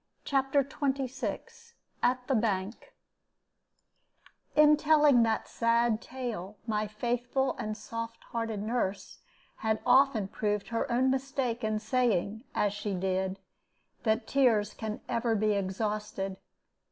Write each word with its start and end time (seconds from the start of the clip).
CHAPTER 0.25 0.63
XXVI 0.63 1.73
AT 2.01 2.25
THE 2.27 2.33
BANK 2.33 2.91
In 4.55 4.75
telling 4.75 5.21
that 5.21 5.47
sad 5.47 6.01
tale 6.01 6.57
my 6.65 6.87
faithful 6.87 7.55
and 7.59 7.77
soft 7.77 8.23
hearted 8.31 8.63
nurse 8.63 9.19
had 9.57 9.79
often 9.85 10.27
proved 10.27 10.69
her 10.69 10.91
own 10.91 11.11
mistake 11.11 11.63
in 11.63 11.77
saying, 11.77 12.45
as 12.55 12.73
she 12.73 12.95
did, 12.95 13.37
that 14.01 14.25
tears 14.25 14.73
can 14.73 15.01
ever 15.07 15.35
be 15.35 15.51
exhausted. 15.51 16.37